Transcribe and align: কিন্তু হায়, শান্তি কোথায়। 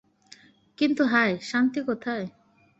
কিন্তু 0.77 1.03
হায়, 1.05 1.35
শান্তি 1.41 1.79
কোথায়। 1.81 2.25